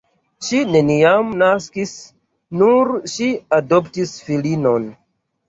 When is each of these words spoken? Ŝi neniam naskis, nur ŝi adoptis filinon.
Ŝi 0.45 0.61
neniam 0.75 1.29
naskis, 1.41 1.91
nur 2.63 2.95
ŝi 3.17 3.29
adoptis 3.61 4.17
filinon. 4.31 4.91